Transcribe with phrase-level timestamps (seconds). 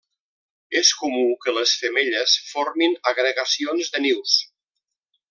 [0.79, 4.35] És comú que les femelles formin agregacions de nius.